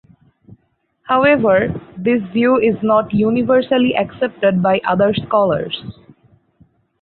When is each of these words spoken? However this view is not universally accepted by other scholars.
However 1.03 1.79
this 1.95 2.23
view 2.33 2.57
is 2.57 2.73
not 2.81 3.13
universally 3.13 3.95
accepted 3.95 4.63
by 4.63 4.81
other 4.83 5.13
scholars. 5.13 5.79